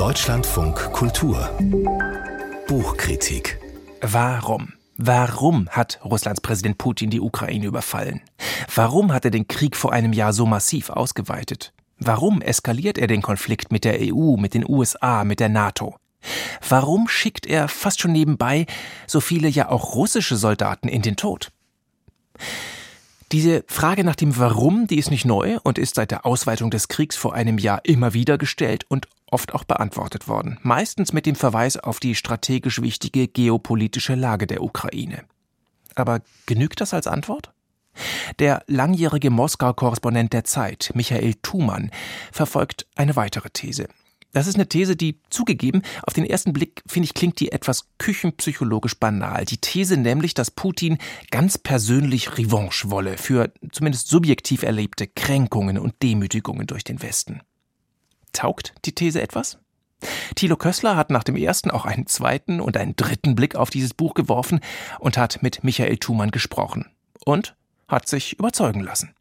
Deutschlandfunk 0.00 0.94
Kultur 0.94 1.50
Buchkritik 2.66 3.60
Warum? 4.00 4.72
Warum 4.96 5.68
hat 5.68 6.00
Russlands 6.02 6.40
Präsident 6.40 6.78
Putin 6.78 7.10
die 7.10 7.20
Ukraine 7.20 7.66
überfallen? 7.66 8.22
Warum 8.74 9.12
hat 9.12 9.26
er 9.26 9.30
den 9.30 9.46
Krieg 9.46 9.76
vor 9.76 9.92
einem 9.92 10.14
Jahr 10.14 10.32
so 10.32 10.46
massiv 10.46 10.88
ausgeweitet? 10.88 11.74
Warum 11.98 12.40
eskaliert 12.40 12.96
er 12.96 13.08
den 13.08 13.20
Konflikt 13.20 13.72
mit 13.72 13.84
der 13.84 13.98
EU, 14.00 14.38
mit 14.38 14.54
den 14.54 14.66
USA, 14.66 15.22
mit 15.22 15.38
der 15.38 15.50
NATO? 15.50 15.96
Warum 16.66 17.06
schickt 17.06 17.44
er 17.44 17.68
fast 17.68 18.00
schon 18.00 18.12
nebenbei 18.12 18.64
so 19.06 19.20
viele 19.20 19.48
ja 19.48 19.68
auch 19.68 19.94
russische 19.96 20.38
Soldaten 20.38 20.88
in 20.88 21.02
den 21.02 21.16
Tod? 21.16 21.52
Diese 23.32 23.64
Frage 23.68 24.02
nach 24.02 24.16
dem 24.16 24.38
Warum, 24.38 24.88
die 24.88 24.98
ist 24.98 25.10
nicht 25.10 25.24
neu 25.24 25.58
und 25.62 25.78
ist 25.78 25.94
seit 25.94 26.10
der 26.10 26.26
Ausweitung 26.26 26.70
des 26.70 26.88
Kriegs 26.88 27.16
vor 27.16 27.32
einem 27.32 27.58
Jahr 27.58 27.84
immer 27.84 28.12
wieder 28.12 28.38
gestellt 28.38 28.86
und 28.88 29.06
oft 29.30 29.54
auch 29.54 29.64
beantwortet 29.64 30.28
worden, 30.28 30.58
meistens 30.62 31.12
mit 31.12 31.26
dem 31.26 31.34
Verweis 31.34 31.76
auf 31.76 32.00
die 32.00 32.14
strategisch 32.14 32.82
wichtige 32.82 33.28
geopolitische 33.28 34.14
Lage 34.14 34.46
der 34.46 34.62
Ukraine. 34.62 35.24
Aber 35.94 36.20
genügt 36.46 36.80
das 36.80 36.94
als 36.94 37.06
Antwort? 37.06 37.52
Der 38.38 38.62
langjährige 38.66 39.30
Moskau-Korrespondent 39.30 40.32
der 40.32 40.44
Zeit, 40.44 40.92
Michael 40.94 41.34
Thumann, 41.42 41.90
verfolgt 42.32 42.86
eine 42.94 43.16
weitere 43.16 43.50
These. 43.50 43.88
Das 44.32 44.46
ist 44.46 44.54
eine 44.54 44.68
These, 44.68 44.94
die 44.94 45.20
zugegeben, 45.28 45.82
auf 46.04 46.14
den 46.14 46.24
ersten 46.24 46.52
Blick, 46.52 46.82
finde 46.86 47.06
ich, 47.06 47.14
klingt 47.14 47.40
die 47.40 47.50
etwas 47.50 47.88
küchenpsychologisch 47.98 48.94
banal. 48.94 49.44
Die 49.44 49.58
These 49.58 49.96
nämlich, 49.96 50.34
dass 50.34 50.52
Putin 50.52 50.98
ganz 51.32 51.58
persönlich 51.58 52.38
Revanche 52.38 52.90
wolle 52.90 53.18
für 53.18 53.52
zumindest 53.72 54.08
subjektiv 54.08 54.62
erlebte 54.62 55.08
Kränkungen 55.08 55.78
und 55.78 56.00
Demütigungen 56.02 56.68
durch 56.68 56.84
den 56.84 57.02
Westen. 57.02 57.40
Taugt 58.32 58.74
die 58.84 58.94
These 58.94 59.20
etwas? 59.20 59.58
Thilo 60.34 60.56
Kössler 60.56 60.96
hat 60.96 61.10
nach 61.10 61.24
dem 61.24 61.36
ersten 61.36 61.70
auch 61.70 61.84
einen 61.84 62.06
zweiten 62.06 62.60
und 62.60 62.76
einen 62.76 62.96
dritten 62.96 63.34
Blick 63.34 63.54
auf 63.54 63.70
dieses 63.70 63.94
Buch 63.94 64.14
geworfen 64.14 64.60
und 64.98 65.18
hat 65.18 65.42
mit 65.42 65.62
Michael 65.62 65.98
Thumann 65.98 66.30
gesprochen. 66.30 66.86
Und 67.24 67.54
hat 67.88 68.08
sich 68.08 68.38
überzeugen 68.38 68.80
lassen. 68.80 69.14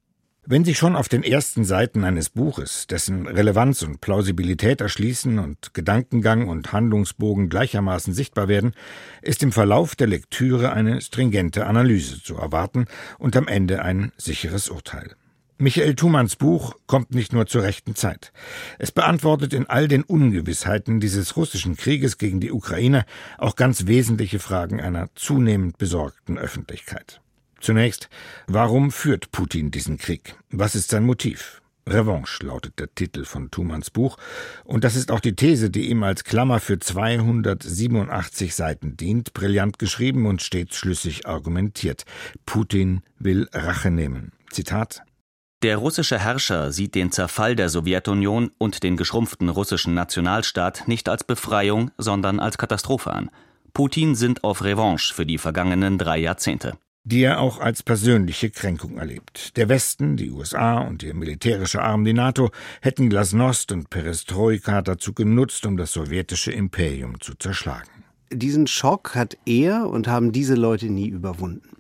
Wenn 0.46 0.66
sich 0.66 0.80
schon 0.80 0.96
auf 0.96 1.10
den 1.10 1.22
ersten 1.22 1.64
Seiten 1.64 2.04
eines 2.04 2.30
Buches, 2.30 2.88
dessen 2.88 3.28
Relevanz 3.28 3.84
und 3.84 4.02
Plausibilität 4.02 4.82
erschließen 4.82 5.38
und 5.38 5.76
Gedankengang 5.76 6.48
und 6.48 6.74
Handlungsbogen 6.74 7.50
gleichermaßen 7.50 8.14
sichtbar 8.14 8.48
werden, 8.48 8.74
ist 9.22 9.44
im 9.44 9.52
Verlauf 9.52 9.96
der 9.96 10.08
Lektüre 10.08 10.72
eine 10.72 11.02
stringente 11.02 11.68
Analyse 11.68 12.24
zu 12.24 12.36
erwarten 12.36 12.86
und 13.20 13.36
am 13.36 13.48
Ende 13.48 13.84
ein 13.84 14.12
sicheres 14.18 14.70
Urteil. 14.70 15.16
Michael 15.62 15.96
Thumanns 15.96 16.38
Buch 16.38 16.74
kommt 16.88 17.14
nicht 17.14 17.34
nur 17.34 17.46
zur 17.46 17.64
rechten 17.64 17.94
Zeit. 17.94 18.32
Es 18.78 18.94
beantwortet 18.94 19.54
in 19.54 19.68
all 19.68 19.90
den 19.90 20.04
Ungewissheiten 20.04 21.02
dieses 21.02 21.36
russischen 21.36 21.76
Krieges 21.76 22.18
gegen 22.18 22.40
die 22.40 22.54
Ukraine 22.54 23.06
auch 23.38 23.58
ganz 23.58 23.86
wesentliche 23.86 24.40
Fragen 24.40 24.80
einer 24.80 25.10
zunehmend 25.16 25.78
besorgten 25.78 26.38
Öffentlichkeit. 26.38 27.20
Zunächst, 27.60 28.08
warum 28.48 28.90
führt 28.90 29.34
Putin 29.34 29.70
diesen 29.70 29.98
Krieg? 29.98 30.38
Was 30.50 30.76
ist 30.76 30.92
sein 30.92 31.04
Motiv? 31.04 31.62
Revanche 31.86 32.46
lautet 32.46 32.80
der 32.80 32.96
Titel 32.96 33.26
von 33.26 33.52
Thumanns 33.52 33.90
Buch, 33.90 34.16
und 34.64 34.86
das 34.86 34.96
ist 34.96 35.12
auch 35.12 35.20
die 35.20 35.36
These, 35.36 35.70
die 35.70 35.90
ihm 35.90 36.04
als 36.04 36.24
Klammer 36.24 36.62
für 36.62 36.80
287 36.80 38.56
Seiten 38.56 38.96
dient, 38.96 39.34
brillant 39.34 39.78
geschrieben 39.78 40.26
und 40.26 40.42
stets 40.42 40.78
schlüssig 40.78 41.28
argumentiert. 41.28 42.06
Putin 42.46 43.02
will 43.18 43.50
Rache 43.52 43.92
nehmen. 43.92 44.32
Zitat 44.52 45.04
der 45.62 45.78
russische 45.78 46.20
Herrscher 46.20 46.72
sieht 46.72 46.96
den 46.96 47.12
Zerfall 47.12 47.56
der 47.56 47.70
Sowjetunion 47.70 48.52
und 48.58 48.84
den 48.84 48.98
geschrumpften 48.98 49.50
russischen 49.50 49.94
Nationalstaat 49.94 50.88
nicht 50.88 51.10
als 51.10 51.24
Befreiung, 51.24 51.92
sondern 51.98 52.40
als 52.40 52.58
Katastrophe 52.58 53.12
an. 53.12 53.30
Putin 53.74 54.16
sind 54.16 54.44
auf 54.44 54.64
Revanche 54.64 55.14
für 55.14 55.26
die 55.26 55.38
vergangenen 55.38 55.98
drei 55.98 56.20
Jahrzehnte 56.20 56.78
die 57.10 57.24
er 57.24 57.40
auch 57.40 57.60
als 57.60 57.82
persönliche 57.82 58.52
Kränkung 58.52 58.98
erlebt. 58.98 59.58
Der 59.58 59.68
Westen, 59.68 60.16
die 60.16 60.30
USA 60.30 60.80
und 60.80 61.02
ihr 61.02 61.16
militärischer 61.16 61.82
Arm, 61.82 62.06
die 62.06 62.14
NATO, 62.14 62.52
hätten 62.82 63.10
Glasnost 63.10 63.72
und 63.72 63.90
Perestroika 63.90 64.82
dazu 64.82 65.14
genutzt, 65.14 65.66
um 65.66 65.76
das 65.76 65.94
sowjetische 65.94 66.52
Imperium 66.52 67.20
zu 67.20 67.34
zerschlagen. 67.36 67.90
Diesen 68.32 68.68
Schock 68.68 69.16
hat 69.16 69.38
er 69.46 69.90
und 69.90 70.08
haben 70.08 70.32
diese 70.32 70.54
Leute 70.54 70.88
nie 70.88 71.08
überwunden. 71.08 71.78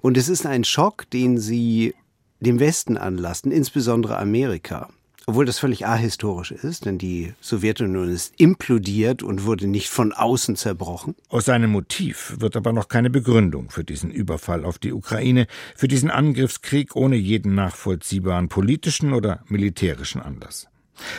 Und 0.00 0.16
es 0.16 0.28
ist 0.28 0.46
ein 0.46 0.62
Schock, 0.62 1.10
den 1.10 1.38
sie 1.38 1.94
dem 2.40 2.58
Westen 2.60 2.96
anlasten, 2.96 3.52
insbesondere 3.52 4.18
Amerika 4.18 4.88
obwohl 5.30 5.44
das 5.44 5.60
völlig 5.60 5.86
ahistorisch 5.86 6.50
ist, 6.50 6.86
denn 6.86 6.98
die 6.98 7.34
Sowjetunion 7.40 8.08
ist 8.08 8.34
implodiert 8.38 9.22
und 9.22 9.44
wurde 9.44 9.68
nicht 9.68 9.88
von 9.88 10.12
außen 10.12 10.56
zerbrochen. 10.56 11.14
Aus 11.28 11.44
seinem 11.44 11.70
Motiv 11.70 12.34
wird 12.38 12.56
aber 12.56 12.72
noch 12.72 12.88
keine 12.88 13.10
Begründung 13.10 13.70
für 13.70 13.84
diesen 13.84 14.10
Überfall 14.10 14.64
auf 14.64 14.78
die 14.78 14.92
Ukraine, 14.92 15.46
für 15.76 15.86
diesen 15.86 16.10
Angriffskrieg 16.10 16.96
ohne 16.96 17.14
jeden 17.14 17.54
nachvollziehbaren 17.54 18.48
politischen 18.48 19.12
oder 19.12 19.44
militärischen 19.46 20.20
Anlass. 20.20 20.69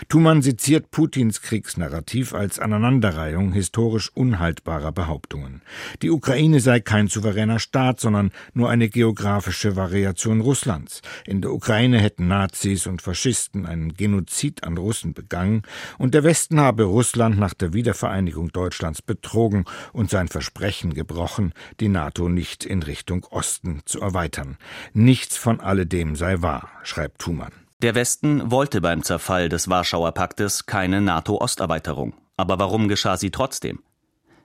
Thumann 0.09 0.41
seziert 0.41 0.91
Putins 0.91 1.41
Kriegsnarrativ 1.41 2.33
als 2.33 2.59
Aneinanderreihung 2.59 3.53
historisch 3.53 4.11
unhaltbarer 4.13 4.91
Behauptungen. 4.91 5.61
Die 6.01 6.09
Ukraine 6.09 6.59
sei 6.59 6.79
kein 6.79 7.07
souveräner 7.07 7.59
Staat, 7.59 7.99
sondern 7.99 8.31
nur 8.53 8.69
eine 8.69 8.89
geografische 8.89 9.75
Variation 9.75 10.41
Russlands. 10.41 11.01
In 11.25 11.41
der 11.41 11.51
Ukraine 11.51 11.99
hätten 11.99 12.27
Nazis 12.27 12.87
und 12.87 13.01
Faschisten 13.01 13.65
einen 13.65 13.93
Genozid 13.93 14.63
an 14.63 14.77
Russen 14.77 15.13
begangen 15.13 15.63
und 15.97 16.13
der 16.13 16.23
Westen 16.23 16.59
habe 16.59 16.83
Russland 16.83 17.37
nach 17.39 17.53
der 17.53 17.73
Wiedervereinigung 17.73 18.51
Deutschlands 18.51 19.01
betrogen 19.01 19.65
und 19.93 20.09
sein 20.09 20.27
Versprechen 20.27 20.93
gebrochen, 20.93 21.53
die 21.79 21.89
NATO 21.89 22.29
nicht 22.29 22.65
in 22.65 22.83
Richtung 22.83 23.25
Osten 23.29 23.81
zu 23.85 24.01
erweitern. 24.01 24.57
Nichts 24.93 25.37
von 25.37 25.59
alledem 25.59 26.15
sei 26.15 26.41
wahr, 26.41 26.69
schreibt 26.83 27.19
Thumann. 27.19 27.60
Der 27.81 27.95
Westen 27.95 28.51
wollte 28.51 28.79
beim 28.79 29.01
Zerfall 29.01 29.49
des 29.49 29.67
Warschauer 29.67 30.11
Paktes 30.11 30.67
keine 30.67 31.01
NATO-Osterweiterung. 31.01 32.13
Aber 32.37 32.59
warum 32.59 32.87
geschah 32.87 33.17
sie 33.17 33.31
trotzdem? 33.31 33.79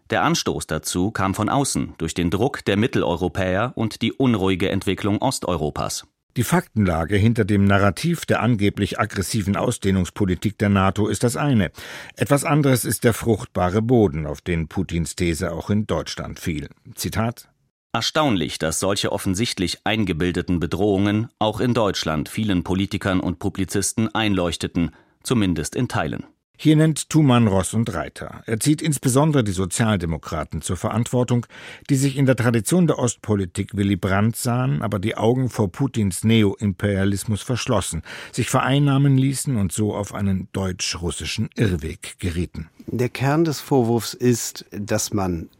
Der 0.08 0.22
Anstoß 0.22 0.66
dazu 0.66 1.10
kam 1.10 1.34
von 1.34 1.50
außen 1.50 1.96
durch 1.98 2.14
den 2.14 2.30
Druck 2.30 2.64
der 2.64 2.78
Mitteleuropäer 2.78 3.72
und 3.74 4.00
die 4.00 4.14
unruhige 4.14 4.70
Entwicklung 4.70 5.20
Osteuropas. 5.20 6.06
Die 6.38 6.44
Faktenlage 6.44 7.16
hinter 7.16 7.44
dem 7.44 7.66
Narrativ 7.66 8.24
der 8.24 8.40
angeblich 8.40 8.98
aggressiven 8.98 9.56
Ausdehnungspolitik 9.56 10.56
der 10.56 10.70
NATO 10.70 11.06
ist 11.06 11.22
das 11.22 11.36
eine. 11.36 11.72
Etwas 12.14 12.44
anderes 12.44 12.86
ist 12.86 13.04
der 13.04 13.12
fruchtbare 13.12 13.82
Boden, 13.82 14.26
auf 14.26 14.40
den 14.40 14.68
Putins 14.68 15.14
These 15.14 15.52
auch 15.52 15.68
in 15.68 15.86
Deutschland 15.86 16.40
fiel. 16.40 16.70
Zitat 16.94 17.50
Erstaunlich, 17.92 18.58
dass 18.58 18.78
solche 18.78 19.12
offensichtlich 19.12 19.78
eingebildeten 19.84 20.60
Bedrohungen 20.60 21.28
auch 21.38 21.60
in 21.60 21.72
Deutschland 21.72 22.28
vielen 22.28 22.62
Politikern 22.62 23.20
und 23.20 23.38
Publizisten 23.38 24.14
einleuchteten, 24.14 24.90
zumindest 25.22 25.74
in 25.74 25.88
Teilen. 25.88 26.24
Hier 26.58 26.74
nennt 26.74 27.10
Thumann 27.10 27.48
Ross 27.48 27.74
und 27.74 27.92
Reiter. 27.92 28.42
Er 28.46 28.58
zieht 28.58 28.80
insbesondere 28.80 29.44
die 29.44 29.52
Sozialdemokraten 29.52 30.62
zur 30.62 30.78
Verantwortung, 30.78 31.46
die 31.90 31.96
sich 31.96 32.16
in 32.16 32.24
der 32.24 32.36
Tradition 32.36 32.86
der 32.86 32.98
Ostpolitik 32.98 33.76
Willy 33.76 33.96
Brandt 33.96 34.36
sahen, 34.36 34.80
aber 34.80 34.98
die 34.98 35.18
Augen 35.18 35.50
vor 35.50 35.70
Putins 35.70 36.24
Neo-Imperialismus 36.24 37.42
verschlossen, 37.42 38.02
sich 38.32 38.48
vereinnahmen 38.48 39.18
ließen 39.18 39.56
und 39.56 39.70
so 39.70 39.94
auf 39.94 40.14
einen 40.14 40.48
deutsch-russischen 40.52 41.50
Irrweg 41.56 42.18
gerieten. 42.18 42.70
Der 42.86 43.10
Kern 43.10 43.44
des 43.44 43.60
Vorwurfs 43.60 44.14
ist, 44.14 44.64
dass 44.70 45.12
man 45.12 45.50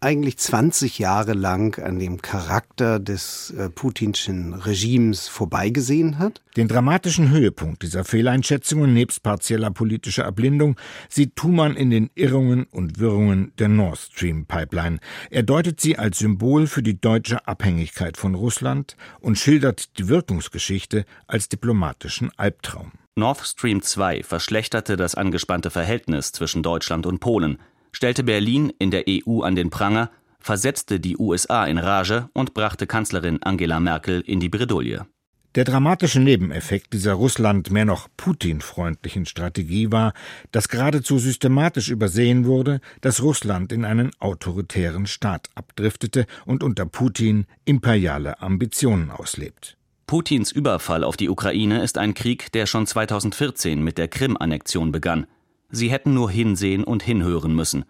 eigentlich 0.00 0.38
20 0.38 0.98
Jahre 0.98 1.32
lang 1.32 1.82
an 1.82 1.98
dem 1.98 2.22
Charakter 2.22 2.98
des 2.98 3.50
äh, 3.50 3.70
putinschen 3.70 4.54
Regimes 4.54 5.28
vorbeigesehen 5.28 6.18
hat. 6.18 6.42
Den 6.56 6.68
dramatischen 6.68 7.30
Höhepunkt 7.30 7.82
dieser 7.82 8.04
Fehleinschätzungen 8.04 8.92
nebst 8.92 9.22
partieller 9.22 9.70
politischer 9.70 10.24
Erblindung 10.24 10.76
sieht 11.08 11.36
Thumann 11.36 11.76
in 11.76 11.90
den 11.90 12.10
Irrungen 12.14 12.64
und 12.64 12.98
Wirrungen 12.98 13.52
der 13.58 13.68
Nord 13.68 13.98
Stream 13.98 14.46
Pipeline. 14.46 14.98
Er 15.30 15.42
deutet 15.42 15.80
sie 15.80 15.98
als 15.98 16.18
Symbol 16.18 16.66
für 16.66 16.82
die 16.82 17.00
deutsche 17.00 17.46
Abhängigkeit 17.46 18.16
von 18.16 18.34
Russland 18.34 18.96
und 19.20 19.38
schildert 19.38 19.98
die 19.98 20.08
Wirkungsgeschichte 20.08 21.04
als 21.26 21.48
diplomatischen 21.48 22.30
Albtraum. 22.36 22.92
Nord 23.18 23.46
Stream 23.46 23.80
2 23.80 24.22
verschlechterte 24.24 24.98
das 24.98 25.14
angespannte 25.14 25.70
Verhältnis 25.70 26.32
zwischen 26.32 26.62
Deutschland 26.62 27.06
und 27.06 27.18
Polen 27.18 27.58
stellte 27.96 28.24
Berlin 28.24 28.70
in 28.78 28.90
der 28.90 29.04
EU 29.08 29.40
an 29.40 29.56
den 29.56 29.70
Pranger, 29.70 30.10
versetzte 30.38 31.00
die 31.00 31.16
USA 31.16 31.64
in 31.64 31.78
Rage 31.78 32.28
und 32.34 32.52
brachte 32.52 32.86
Kanzlerin 32.86 33.42
Angela 33.42 33.80
Merkel 33.80 34.20
in 34.20 34.38
die 34.38 34.50
Bredouille. 34.50 35.06
Der 35.54 35.64
dramatische 35.64 36.20
Nebeneffekt 36.20 36.92
dieser 36.92 37.14
Russland 37.14 37.70
mehr 37.70 37.86
noch 37.86 38.08
Putin-freundlichen 38.18 39.24
Strategie 39.24 39.90
war, 39.90 40.12
dass 40.52 40.68
geradezu 40.68 41.18
systematisch 41.18 41.88
übersehen 41.88 42.44
wurde, 42.44 42.80
dass 43.00 43.22
Russland 43.22 43.72
in 43.72 43.86
einen 43.86 44.10
autoritären 44.18 45.06
Staat 45.06 45.48
abdriftete 45.54 46.26
und 46.44 46.62
unter 46.62 46.84
Putin 46.84 47.46
imperiale 47.64 48.42
Ambitionen 48.42 49.10
auslebt. 49.10 49.78
Putins 50.06 50.52
Überfall 50.52 51.02
auf 51.02 51.16
die 51.16 51.30
Ukraine 51.30 51.82
ist 51.82 51.96
ein 51.96 52.12
Krieg, 52.12 52.52
der 52.52 52.66
schon 52.66 52.86
2014 52.86 53.82
mit 53.82 53.96
der 53.96 54.08
Krim-Annexion 54.08 54.92
begann. 54.92 55.26
Sie 55.68 55.90
hätten 55.90 56.14
nur 56.14 56.30
hinsehen 56.30 56.84
und 56.84 57.02
hinhören 57.02 57.54
müssen. 57.54 57.84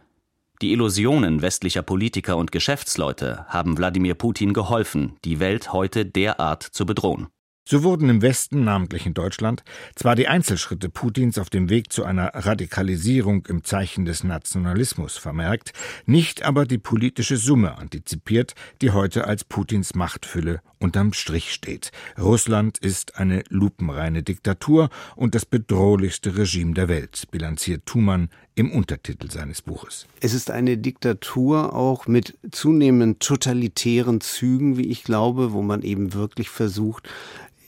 Die 0.62 0.73
Illusionen 0.73 1.43
westlicher 1.43 1.82
Politiker 1.82 2.37
und 2.37 2.50
Geschäftsleute 2.50 3.44
haben 3.49 3.76
Wladimir 3.76 4.14
Putin 4.14 4.55
geholfen, 4.55 5.17
die 5.25 5.38
Welt 5.38 5.73
heute 5.73 6.06
derart 6.06 6.62
zu 6.62 6.87
bedrohen. 6.87 7.28
So 7.68 7.82
wurden 7.82 8.08
im 8.08 8.22
Westen, 8.22 8.62
namentlich 8.62 9.06
in 9.06 9.14
Deutschland, 9.14 9.64
zwar 9.96 10.14
die 10.14 10.28
Einzelschritte 10.28 10.88
Putins 10.88 11.36
auf 11.36 11.50
dem 11.50 11.68
Weg 11.68 11.92
zu 11.92 12.04
einer 12.04 12.28
Radikalisierung 12.32 13.44
im 13.46 13.64
Zeichen 13.64 14.04
des 14.04 14.22
Nationalismus 14.22 15.16
vermerkt, 15.16 15.72
nicht 16.04 16.44
aber 16.44 16.64
die 16.64 16.78
politische 16.78 17.36
Summe 17.36 17.76
antizipiert, 17.76 18.54
die 18.82 18.92
heute 18.92 19.26
als 19.26 19.42
Putins 19.42 19.96
Machtfülle 19.96 20.60
unterm 20.78 21.12
Strich 21.12 21.52
steht. 21.52 21.90
Russland 22.16 22.78
ist 22.78 23.16
eine 23.16 23.42
lupenreine 23.48 24.22
Diktatur 24.22 24.88
und 25.16 25.34
das 25.34 25.44
bedrohlichste 25.44 26.36
Regime 26.36 26.74
der 26.74 26.86
Welt, 26.86 27.26
bilanziert 27.32 27.84
Thumann 27.84 28.28
im 28.54 28.70
Untertitel 28.70 29.30
seines 29.30 29.60
Buches. 29.60 30.06
Es 30.20 30.34
ist 30.34 30.50
eine 30.50 30.78
Diktatur 30.78 31.74
auch 31.74 32.06
mit 32.06 32.38
zunehmend 32.52 33.20
totalitären 33.20 34.20
Zügen, 34.20 34.76
wie 34.78 34.86
ich 34.86 35.02
glaube, 35.02 35.52
wo 35.52 35.62
man 35.62 35.82
eben 35.82 36.14
wirklich 36.14 36.48
versucht, 36.48 37.08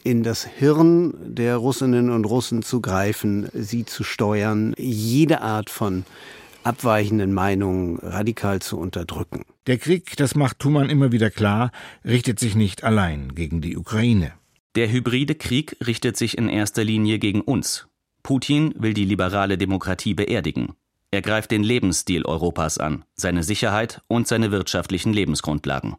in 0.09 0.23
das 0.23 0.47
Hirn 0.47 1.13
der 1.21 1.57
Russinnen 1.57 2.09
und 2.09 2.25
Russen 2.25 2.63
zu 2.63 2.81
greifen, 2.81 3.51
sie 3.53 3.85
zu 3.85 4.05
steuern, 4.05 4.75
jede 4.79 5.43
Art 5.43 5.69
von 5.69 6.07
abweichenden 6.65 7.35
Meinungen 7.35 7.99
radikal 7.99 8.63
zu 8.63 8.79
unterdrücken. 8.79 9.45
Der 9.67 9.77
Krieg, 9.77 10.17
das 10.17 10.35
macht 10.35 10.61
Thumann 10.61 10.89
immer 10.89 11.13
wieder 11.13 11.31
klar, 11.31 11.73
richtet 12.07 12.41
sich 12.41 12.55
nicht 12.55 12.85
allein 12.85 13.35
gegen 13.35 13.61
die 13.61 13.77
Ukraine. 13.77 14.33
Der 14.77 14.91
hybride 14.91 15.35
Krieg 15.35 15.77
richtet 15.87 16.17
sich 16.17 16.39
in 16.39 16.49
erster 16.49 16.85
Linie 16.85 17.19
gegen 17.19 17.43
uns. 17.43 17.87
Putin 18.23 18.73
will 18.79 18.95
die 18.95 19.05
liberale 19.05 19.59
Demokratie 19.59 20.15
beerdigen. 20.15 20.73
Er 21.11 21.21
greift 21.21 21.51
den 21.51 21.63
Lebensstil 21.63 22.25
Europas 22.25 22.79
an, 22.79 23.05
seine 23.15 23.43
Sicherheit 23.43 24.01
und 24.09 24.27
seine 24.27 24.51
wirtschaftlichen 24.53 25.13
Lebensgrundlagen. 25.13 25.97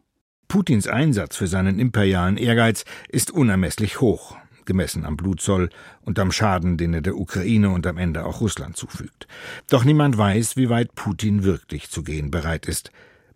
Putins 0.50 0.88
Einsatz 0.88 1.36
für 1.36 1.46
seinen 1.46 1.78
imperialen 1.78 2.36
Ehrgeiz 2.36 2.84
ist 3.08 3.30
unermesslich 3.30 4.00
hoch, 4.00 4.36
gemessen 4.64 5.06
am 5.06 5.16
Blutzoll 5.16 5.70
und 6.02 6.18
am 6.18 6.32
Schaden, 6.32 6.76
den 6.76 6.92
er 6.92 7.02
der 7.02 7.16
Ukraine 7.16 7.70
und 7.70 7.86
am 7.86 7.96
Ende 7.98 8.24
auch 8.24 8.40
Russland 8.40 8.76
zufügt. 8.76 9.28
Doch 9.70 9.84
niemand 9.84 10.18
weiß, 10.18 10.56
wie 10.56 10.68
weit 10.68 10.96
Putin 10.96 11.44
wirklich 11.44 11.88
zu 11.88 12.02
gehen 12.02 12.32
bereit 12.32 12.66
ist. 12.66 12.90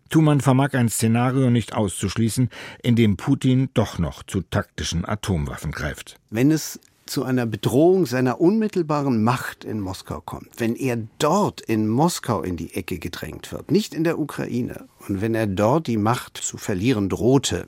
Thumann 0.09 0.41
vermag 0.41 0.73
ein 0.73 0.89
Szenario 0.89 1.49
nicht 1.49 1.73
auszuschließen, 1.73 2.49
in 2.83 2.97
dem 2.97 3.15
Putin 3.15 3.69
doch 3.73 3.97
noch 3.97 4.21
zu 4.23 4.41
taktischen 4.41 5.07
Atomwaffen 5.07 5.71
greift. 5.71 6.19
Wenn 6.29 6.51
es 6.51 6.81
zu 7.05 7.23
einer 7.23 7.45
Bedrohung 7.45 8.07
seiner 8.07 8.41
unmittelbaren 8.41 9.23
Macht 9.23 9.63
in 9.63 9.79
Moskau 9.79 10.21
kommt, 10.21 10.49
wenn 10.57 10.75
er 10.75 10.97
dort 11.19 11.61
in 11.61 11.87
Moskau 11.87 12.41
in 12.41 12.57
die 12.57 12.73
Ecke 12.73 12.97
gedrängt 12.97 13.51
wird, 13.51 13.69
nicht 13.69 13.93
in 13.93 14.03
der 14.03 14.17
Ukraine, 14.17 14.87
und 15.07 15.21
wenn 15.21 15.35
er 15.35 15.45
dort 15.45 15.85
die 15.85 15.97
Macht 15.97 16.37
zu 16.37 16.57
verlieren 16.57 17.09
drohte, 17.09 17.67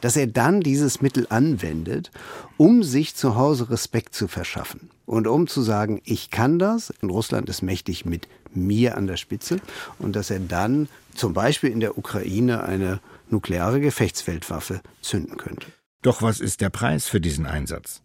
dass 0.00 0.16
er 0.16 0.26
dann 0.26 0.60
dieses 0.60 1.00
Mittel 1.00 1.28
anwendet, 1.30 2.10
um 2.56 2.82
sich 2.82 3.14
zu 3.14 3.36
Hause 3.36 3.70
Respekt 3.70 4.16
zu 4.16 4.26
verschaffen 4.26 4.90
und 5.06 5.28
um 5.28 5.46
zu 5.46 5.62
sagen, 5.62 6.00
ich 6.04 6.30
kann 6.30 6.58
das, 6.58 6.92
und 7.02 7.10
Russland 7.10 7.48
ist 7.48 7.62
mächtig 7.62 8.04
mit 8.04 8.26
mir 8.52 8.96
an 8.96 9.06
der 9.06 9.16
Spitze, 9.16 9.60
und 10.00 10.16
dass 10.16 10.30
er 10.30 10.40
dann 10.40 10.88
zum 11.14 11.34
Beispiel 11.34 11.70
in 11.70 11.80
der 11.80 11.96
Ukraine 11.98 12.64
eine 12.64 13.00
nukleare 13.30 13.80
Gefechtsfeldwaffe 13.80 14.80
zünden 15.02 15.36
könnte. 15.36 15.68
Doch 16.02 16.20
was 16.20 16.40
ist 16.40 16.60
der 16.60 16.70
Preis 16.70 17.06
für 17.06 17.20
diesen 17.20 17.46
Einsatz? 17.46 18.02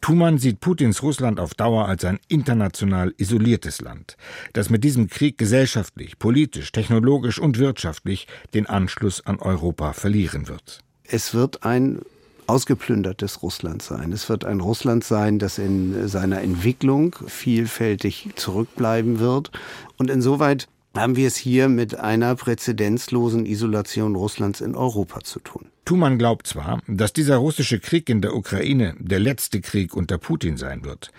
Thumann 0.00 0.38
sieht 0.38 0.60
Putins 0.60 1.02
Russland 1.02 1.40
auf 1.40 1.54
Dauer 1.54 1.86
als 1.86 2.04
ein 2.04 2.18
international 2.28 3.14
isoliertes 3.16 3.80
Land, 3.80 4.16
das 4.52 4.70
mit 4.70 4.84
diesem 4.84 5.08
Krieg 5.08 5.38
gesellschaftlich, 5.38 6.18
politisch, 6.18 6.72
technologisch 6.72 7.38
und 7.38 7.58
wirtschaftlich 7.58 8.26
den 8.54 8.66
Anschluss 8.66 9.24
an 9.26 9.38
Europa 9.38 9.92
verlieren 9.92 10.48
wird. 10.48 10.80
Es 11.04 11.34
wird 11.34 11.64
ein 11.64 12.00
ausgeplündertes 12.46 13.42
Russland 13.42 13.82
sein. 13.82 14.12
Es 14.12 14.28
wird 14.28 14.44
ein 14.44 14.60
Russland 14.60 15.04
sein, 15.04 15.38
das 15.38 15.58
in 15.58 16.08
seiner 16.08 16.40
Entwicklung 16.42 17.16
vielfältig 17.26 18.30
zurückbleiben 18.36 19.18
wird. 19.18 19.50
Und 19.98 20.10
insoweit 20.10 20.68
haben 20.96 21.16
wir 21.16 21.26
es 21.26 21.36
hier 21.36 21.68
mit 21.68 21.98
einer 21.98 22.34
präzedenzlosen 22.34 23.46
Isolation 23.46 24.16
Russlands 24.16 24.60
in 24.60 24.74
Europa 24.74 25.20
zu 25.20 25.40
tun. 25.40 25.66
Thumann 25.84 26.18
glaubt 26.18 26.46
zwar, 26.46 26.80
dass 26.88 27.12
dieser 27.12 27.36
russische 27.36 27.78
Krieg 27.78 28.08
in 28.08 28.20
der 28.20 28.34
Ukraine 28.34 28.94
der 28.98 29.20
letzte 29.20 29.60
Krieg 29.60 29.94
unter 29.94 30.18
Putin 30.18 30.56
sein 30.56 30.84
wird. 30.84 31.12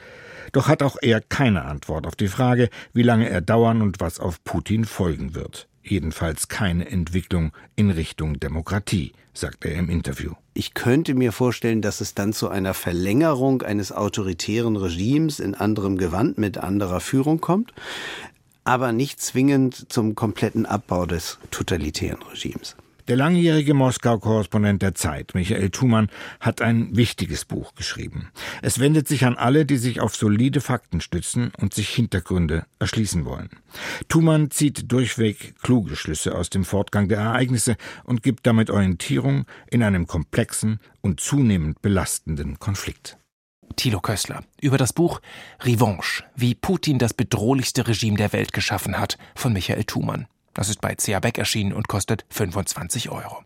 Doch 0.51 0.67
hat 0.67 0.83
auch 0.83 0.97
er 1.01 1.21
keine 1.21 1.65
Antwort 1.65 2.07
auf 2.07 2.15
die 2.15 2.27
Frage, 2.27 2.69
wie 2.93 3.03
lange 3.03 3.29
er 3.29 3.41
dauern 3.41 3.81
und 3.81 3.99
was 3.99 4.19
auf 4.19 4.43
Putin 4.43 4.85
folgen 4.85 5.35
wird. 5.35 5.67
Jedenfalls 5.83 6.49
keine 6.49 6.89
Entwicklung 6.89 7.51
in 7.75 7.91
Richtung 7.91 8.39
Demokratie, 8.39 9.13
sagt 9.33 9.63
er 9.63 9.75
im 9.75 9.89
Interview. 9.89 10.33
Ich 10.53 10.73
könnte 10.73 11.13
mir 11.13 11.31
vorstellen, 11.31 11.81
dass 11.81 12.01
es 12.01 12.13
dann 12.13 12.33
zu 12.33 12.49
einer 12.49 12.73
Verlängerung 12.73 13.61
eines 13.61 13.93
autoritären 13.93 14.75
Regimes 14.75 15.39
in 15.39 15.55
anderem 15.55 15.97
Gewand 15.97 16.37
mit 16.37 16.57
anderer 16.57 16.99
Führung 16.99 17.39
kommt 17.39 17.71
aber 18.67 18.91
nicht 18.91 19.21
zwingend 19.21 19.91
zum 19.91 20.13
kompletten 20.13 20.65
Abbau 20.65 21.05
des 21.05 21.39
totalitären 21.51 22.21
Regimes. 22.21 22.75
Der 23.07 23.15
langjährige 23.15 23.73
Moskau-Korrespondent 23.73 24.81
der 24.81 24.93
Zeit, 24.93 25.33
Michael 25.33 25.69
Thumann, 25.69 26.09
hat 26.41 26.61
ein 26.61 26.93
wichtiges 26.93 27.45
Buch 27.45 27.73
geschrieben. 27.75 28.27
Es 28.61 28.79
wendet 28.79 29.07
sich 29.07 29.23
an 29.23 29.37
alle, 29.37 29.65
die 29.65 29.77
sich 29.77 30.01
auf 30.01 30.17
solide 30.17 30.59
Fakten 30.59 30.99
stützen 30.99 31.53
und 31.57 31.73
sich 31.73 31.87
Hintergründe 31.87 32.65
erschließen 32.79 33.23
wollen. 33.23 33.49
Thumann 34.09 34.51
zieht 34.51 34.91
durchweg 34.91 35.55
kluge 35.61 35.95
Schlüsse 35.95 36.35
aus 36.35 36.49
dem 36.49 36.65
Fortgang 36.65 37.07
der 37.07 37.19
Ereignisse 37.19 37.77
und 38.03 38.21
gibt 38.21 38.45
damit 38.45 38.69
Orientierung 38.69 39.45
in 39.71 39.81
einem 39.81 40.07
komplexen 40.07 40.81
und 40.99 41.21
zunehmend 41.21 41.81
belastenden 41.81 42.59
Konflikt. 42.59 43.17
Thilo 43.75 43.99
Köstler 43.99 44.43
über 44.61 44.77
das 44.77 44.93
Buch 44.93 45.21
Revanche, 45.61 46.23
wie 46.35 46.55
Putin 46.55 46.99
das 46.99 47.13
bedrohlichste 47.13 47.87
Regime 47.87 48.17
der 48.17 48.33
Welt 48.33 48.53
geschaffen 48.53 48.99
hat 48.99 49.17
von 49.35 49.53
Michael 49.53 49.83
Thumann. 49.83 50.27
Das 50.53 50.69
ist 50.69 50.81
bei 50.81 50.95
CA 50.95 51.19
Beck 51.19 51.37
erschienen 51.37 51.73
und 51.73 51.87
kostet 51.87 52.25
25 52.29 53.09
Euro. 53.09 53.43